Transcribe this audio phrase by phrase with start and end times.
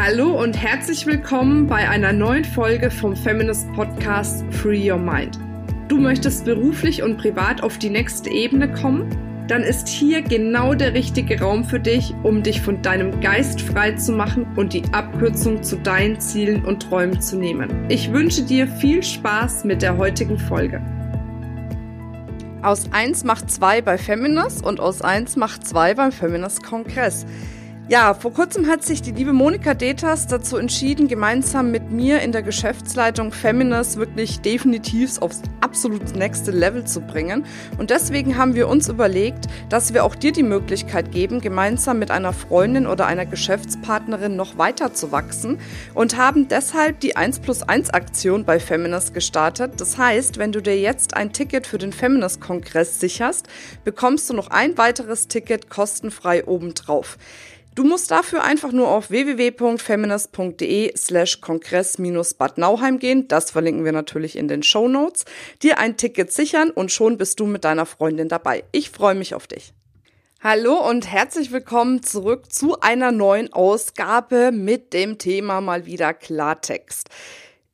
[0.00, 5.40] Hallo und herzlich willkommen bei einer neuen Folge vom Feminist Podcast Free Your Mind.
[5.88, 9.10] Du möchtest beruflich und privat auf die nächste Ebene kommen?
[9.48, 13.90] Dann ist hier genau der richtige Raum für dich, um dich von deinem Geist frei
[13.90, 17.68] zu machen und die Abkürzung zu deinen Zielen und Träumen zu nehmen.
[17.88, 20.80] Ich wünsche dir viel Spaß mit der heutigen Folge.
[22.62, 27.26] Aus 1 macht 2 bei Feminist und aus 1 macht 2 beim Feminist Kongress.
[27.90, 32.32] Ja, vor kurzem hat sich die liebe Monika Detas dazu entschieden, gemeinsam mit mir in
[32.32, 37.46] der Geschäftsleitung Feminist wirklich definitiv aufs absolut nächste Level zu bringen.
[37.78, 42.10] Und deswegen haben wir uns überlegt, dass wir auch dir die Möglichkeit geben, gemeinsam mit
[42.10, 45.58] einer Freundin oder einer Geschäftspartnerin noch weiter zu wachsen
[45.94, 49.80] und haben deshalb die 1 plus 1 Aktion bei Feminist gestartet.
[49.80, 53.48] Das heißt, wenn du dir jetzt ein Ticket für den Feminist Kongress sicherst,
[53.82, 57.16] bekommst du noch ein weiteres Ticket kostenfrei obendrauf.
[57.78, 64.34] Du musst dafür einfach nur auf www.feminist.de slash kongress-bad Nauheim gehen, das verlinken wir natürlich
[64.34, 65.24] in den Show Notes,
[65.62, 68.64] dir ein Ticket sichern und schon bist du mit deiner Freundin dabei.
[68.72, 69.74] Ich freue mich auf dich.
[70.42, 77.10] Hallo und herzlich willkommen zurück zu einer neuen Ausgabe mit dem Thema mal wieder Klartext.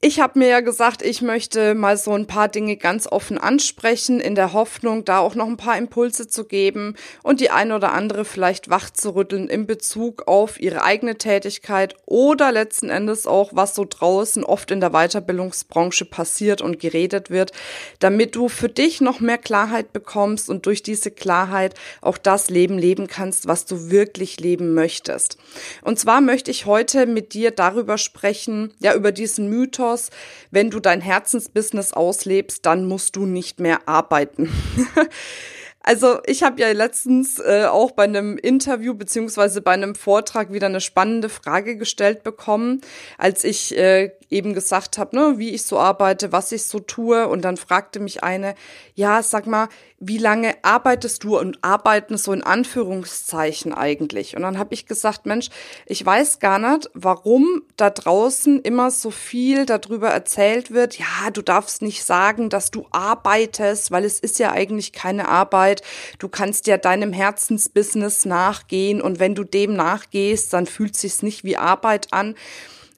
[0.07, 4.21] Ich habe mir ja gesagt, ich möchte mal so ein paar Dinge ganz offen ansprechen,
[4.21, 7.93] in der Hoffnung, da auch noch ein paar Impulse zu geben und die eine oder
[7.93, 13.53] andere vielleicht wach zu rütteln in Bezug auf ihre eigene Tätigkeit oder letzten Endes auch,
[13.55, 17.53] was so draußen oft in der Weiterbildungsbranche passiert und geredet wird,
[17.99, 22.77] damit du für dich noch mehr Klarheit bekommst und durch diese Klarheit auch das Leben
[22.77, 25.39] leben kannst, was du wirklich leben möchtest.
[25.81, 30.11] Und zwar möchte ich heute mit dir darüber sprechen, ja, über diesen Mythos, Mythos,
[30.51, 34.51] wenn du dein Herzensbusiness auslebst, dann musst du nicht mehr arbeiten.
[35.87, 40.67] Also ich habe ja letztens äh, auch bei einem Interview beziehungsweise bei einem Vortrag wieder
[40.67, 42.81] eine spannende Frage gestellt bekommen,
[43.19, 47.29] als ich äh, eben gesagt habe, ne, wie ich so arbeite, was ich so tue.
[47.29, 48.55] Und dann fragte mich eine,
[48.95, 49.69] ja, sag mal,
[49.99, 54.37] wie lange arbeitest du und arbeiten so in Anführungszeichen eigentlich?
[54.37, 55.49] Und dann habe ich gesagt, Mensch,
[55.87, 61.43] ich weiß gar nicht, warum da draußen immer so viel darüber erzählt wird, ja, du
[61.43, 65.74] darfst nicht sagen, dass du arbeitest, weil es ist ja eigentlich keine Arbeit.
[66.19, 71.45] Du kannst ja deinem Herzensbusiness nachgehen und wenn du dem nachgehst, dann fühlt sich's nicht
[71.45, 72.35] wie Arbeit an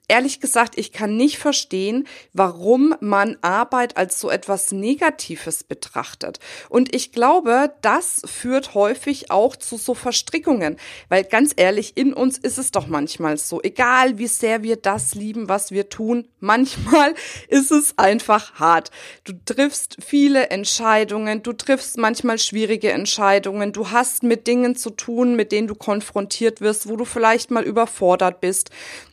[0.07, 6.39] ehrlich gesagt, ich kann nicht verstehen, warum man Arbeit als so etwas Negatives betrachtet.
[6.69, 10.77] Und ich glaube, das führt häufig auch zu so Verstrickungen.
[11.09, 15.13] Weil ganz ehrlich, in uns ist es doch manchmal so, egal wie sehr wir das
[15.13, 17.13] lieben, was wir tun, manchmal
[17.49, 18.91] ist es einfach hart.
[19.25, 25.35] Du triffst viele Entscheidungen, du triffst manchmal schwierige Entscheidungen, du hast mit Dingen zu tun,
[25.35, 28.71] mit denen du konfrontiert wirst, wo du vielleicht mal überfordert bist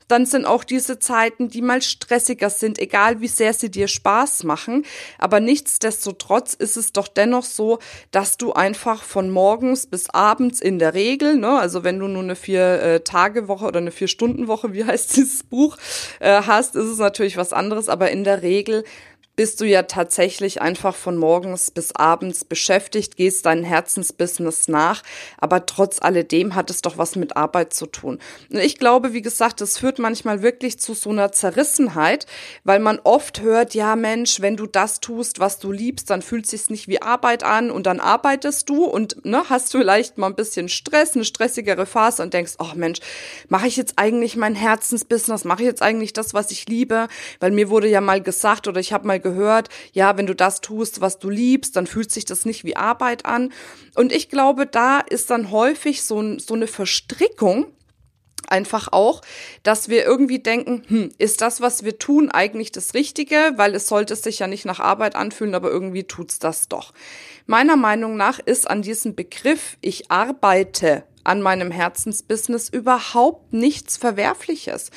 [0.08, 4.44] dann sind auch diese Zeiten, die mal stressiger sind, egal wie sehr sie dir Spaß
[4.44, 4.84] machen.
[5.18, 7.78] Aber nichtsdestotrotz ist es doch dennoch so,
[8.10, 12.22] dass du einfach von morgens bis abends in der Regel, ne, also wenn du nur
[12.22, 15.76] eine Vier-Tage-Woche oder eine Vier-Stunden-Woche, wie heißt dieses Buch,
[16.20, 18.84] äh, hast, ist es natürlich was anderes, aber in der Regel
[19.36, 25.02] bist du ja tatsächlich einfach von morgens bis abends beschäftigt, gehst dein Herzensbusiness nach,
[25.38, 28.20] aber trotz alledem hat es doch was mit Arbeit zu tun.
[28.50, 32.26] Und ich glaube, wie gesagt, es führt manchmal wirklich zu so einer Zerrissenheit,
[32.62, 36.46] weil man oft hört, ja Mensch, wenn du das tust, was du liebst, dann fühlt
[36.46, 40.36] sich's nicht wie Arbeit an und dann arbeitest du und ne, hast vielleicht mal ein
[40.36, 43.00] bisschen Stress, eine stressigere Phase und denkst, oh Mensch,
[43.48, 47.08] mache ich jetzt eigentlich mein Herzensbusiness, mache ich jetzt eigentlich das, was ich liebe,
[47.40, 50.60] weil mir wurde ja mal gesagt oder ich habe mal gehört, ja, wenn du das
[50.60, 53.52] tust, was du liebst, dann fühlt sich das nicht wie Arbeit an.
[53.96, 57.66] Und ich glaube, da ist dann häufig so, so eine Verstrickung,
[58.48, 59.22] einfach auch,
[59.62, 63.52] dass wir irgendwie denken, hm, ist das, was wir tun, eigentlich das Richtige?
[63.56, 66.92] Weil es sollte sich ja nicht nach Arbeit anfühlen, aber irgendwie tut's das doch.
[67.46, 74.90] Meiner Meinung nach ist an diesem Begriff, ich arbeite an meinem Herzensbusiness überhaupt nichts Verwerfliches.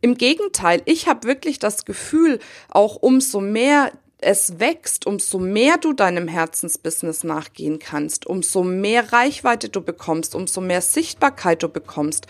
[0.00, 3.92] Im Gegenteil, ich habe wirklich das Gefühl, auch umso mehr
[4.22, 10.60] es wächst, umso mehr du deinem Herzensbusiness nachgehen kannst, umso mehr Reichweite du bekommst, umso
[10.60, 12.26] mehr Sichtbarkeit du bekommst,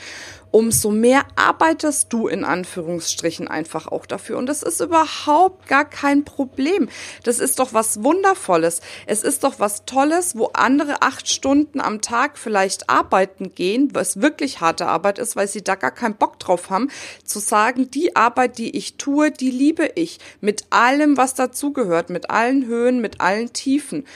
[0.53, 4.39] umso mehr arbeitest du in Anführungsstrichen einfach auch dafür.
[4.39, 6.89] Und das ist überhaupt gar kein Problem.
[7.25, 8.81] Das ist doch was Wundervolles.
[9.07, 14.21] Es ist doch was Tolles, wo andere acht Stunden am Tag vielleicht arbeiten gehen, was
[14.21, 16.91] wirklich harte Arbeit ist, weil sie da gar keinen Bock drauf haben,
[17.25, 20.21] zu sagen, die Arbeit, die ich tue, die liebe ich.
[20.41, 24.07] Mit allem, was dazugehört, mit allen Höhen, mit allen Tiefen.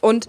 [0.00, 0.28] Und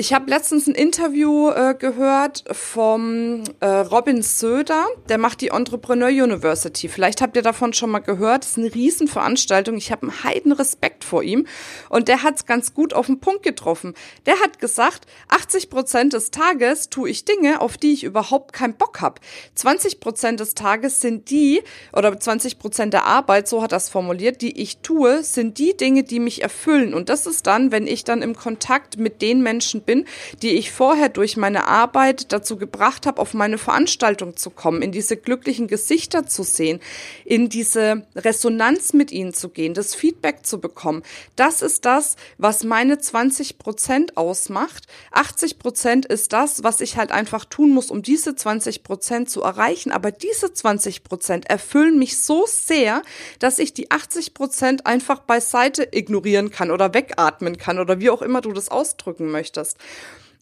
[0.00, 6.06] Ich habe letztens ein Interview äh, gehört vom äh, Robin Söder, der macht die Entrepreneur
[6.06, 6.86] University.
[6.86, 8.44] Vielleicht habt ihr davon schon mal gehört.
[8.44, 9.76] Das ist eine Riesenveranstaltung.
[9.76, 11.48] Ich habe einen heiden Respekt vor ihm.
[11.88, 13.94] Und der hat es ganz gut auf den Punkt getroffen.
[14.26, 18.74] Der hat gesagt, 80 Prozent des Tages tue ich Dinge, auf die ich überhaupt keinen
[18.74, 19.20] Bock habe.
[19.56, 21.60] 20 Prozent des Tages sind die,
[21.92, 25.76] oder 20 Prozent der Arbeit, so hat er es formuliert, die ich tue, sind die
[25.76, 26.94] Dinge, die mich erfüllen.
[26.94, 30.04] Und das ist dann, wenn ich dann im Kontakt mit den Menschen bin,
[30.42, 34.92] die ich vorher durch meine Arbeit dazu gebracht habe, auf meine Veranstaltung zu kommen, in
[34.92, 36.80] diese glücklichen Gesichter zu sehen,
[37.24, 41.02] in diese Resonanz mit ihnen zu gehen, das Feedback zu bekommen.
[41.36, 44.86] Das ist das, was meine 20 Prozent ausmacht.
[45.12, 49.40] 80 Prozent ist das, was ich halt einfach tun muss, um diese 20 Prozent zu
[49.42, 49.90] erreichen.
[49.90, 53.00] Aber diese 20 Prozent erfüllen mich so sehr,
[53.38, 58.20] dass ich die 80 Prozent einfach beiseite ignorieren kann oder wegatmen kann oder wie auch
[58.20, 59.77] immer du das ausdrücken möchtest.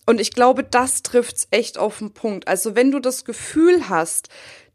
[0.07, 2.47] Und ich glaube, das trifft's echt auf den Punkt.
[2.47, 4.29] Also wenn du das Gefühl hast,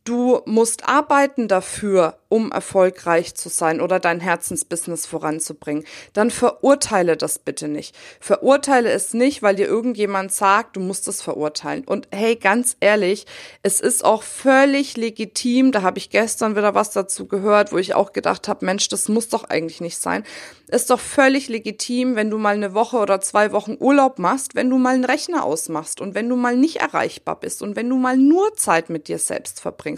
[0.04, 5.84] du musst arbeiten dafür, um erfolgreich zu sein oder dein Herzensbusiness voranzubringen,
[6.14, 7.94] dann verurteile das bitte nicht.
[8.22, 11.84] Verurteile es nicht, weil dir irgendjemand sagt, du musst es verurteilen.
[11.84, 13.26] Und hey, ganz ehrlich,
[13.64, 17.96] es ist auch völlig legitim, da habe ich gestern wieder was dazu gehört, wo ich
[17.96, 20.24] auch gedacht habe, Mensch, das muss doch eigentlich nicht sein.
[20.70, 24.70] Ist doch völlig legitim, wenn du mal eine Woche oder zwei Wochen Urlaub machst, wenn
[24.70, 27.98] du mal einen Rechner ausmachst und wenn du mal nicht erreichbar bist und wenn du
[27.98, 29.91] mal nur Zeit mit dir selbst verbringst.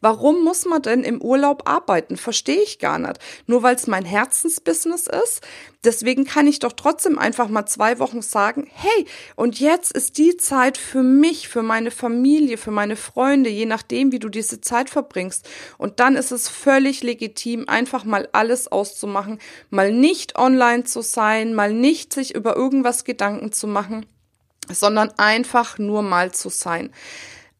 [0.00, 3.18] Warum muss man denn im Urlaub arbeiten, verstehe ich gar nicht.
[3.46, 5.40] Nur weil es mein Herzensbusiness ist.
[5.84, 9.06] Deswegen kann ich doch trotzdem einfach mal zwei Wochen sagen, hey,
[9.36, 14.10] und jetzt ist die Zeit für mich, für meine Familie, für meine Freunde, je nachdem,
[14.10, 15.48] wie du diese Zeit verbringst.
[15.78, 19.38] Und dann ist es völlig legitim, einfach mal alles auszumachen,
[19.70, 24.06] mal nicht online zu sein, mal nicht sich über irgendwas Gedanken zu machen,
[24.68, 26.92] sondern einfach nur mal zu sein.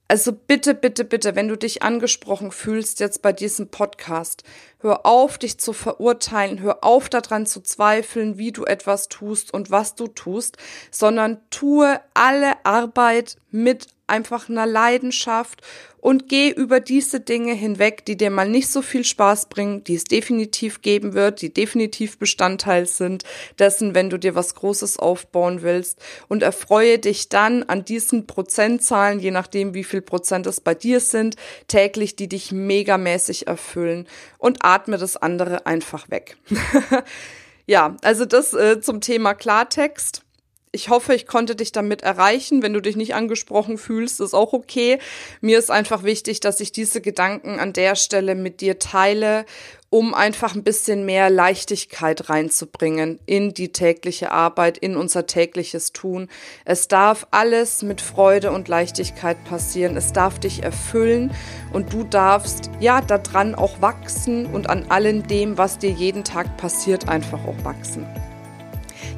[0.09, 4.45] Also bitte, bitte, bitte, wenn du dich angesprochen fühlst jetzt bei diesem Podcast,
[4.79, 9.73] hör auf, dich zu verurteilen, hör auf daran zu zweifeln, wie du etwas tust und
[9.73, 10.59] was du tust,
[10.93, 15.63] sondern tue alle Arbeit mit einfach einer Leidenschaft
[16.07, 19.97] und geh über diese Dinge hinweg, die dir mal nicht so viel Spaß bringen, die
[19.97, 23.25] es definitiv geben wird, die definitiv Bestandteil sind
[23.59, 25.99] dessen, wenn du dir was Großes aufbauen willst
[26.29, 31.01] und erfreue dich dann an diesen Prozentzahlen, je nachdem wie viel Prozent es bei dir
[31.01, 31.35] sind,
[31.67, 34.07] täglich, die dich megamäßig erfüllen
[34.39, 36.37] und atme das andere einfach weg.
[37.67, 40.26] ja, also das äh, zum Thema Klartext.
[40.73, 42.63] Ich hoffe, ich konnte dich damit erreichen.
[42.63, 44.99] Wenn du dich nicht angesprochen fühlst, ist auch okay.
[45.41, 49.47] Mir ist einfach wichtig, dass ich diese Gedanken an der Stelle mit dir teile,
[49.89, 56.29] um einfach ein bisschen mehr Leichtigkeit reinzubringen in die tägliche Arbeit, in unser tägliches Tun.
[56.65, 59.97] Es darf alles mit Freude und Leichtigkeit passieren.
[59.97, 61.33] Es darf dich erfüllen
[61.73, 66.57] und du darfst ja daran auch wachsen und an allem dem, was dir jeden Tag
[66.57, 68.05] passiert, einfach auch wachsen.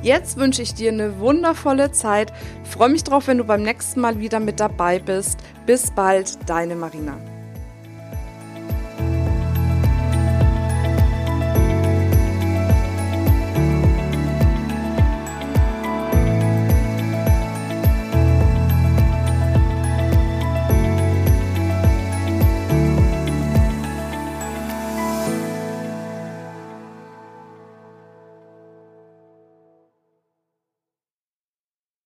[0.03, 2.33] Jetzt wünsche ich dir eine wundervolle Zeit.
[2.65, 5.41] Freue mich drauf, wenn du beim nächsten Mal wieder mit dabei bist.
[5.67, 7.19] Bis bald, deine Marina.